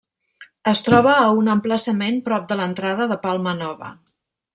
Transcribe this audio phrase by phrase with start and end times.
[0.69, 3.93] Es troba a un emplaçament prop de l'entrada de Palma Nova.